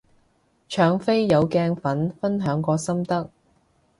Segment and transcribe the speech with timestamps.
[0.67, 3.29] 搶飛有鏡粉分享過心得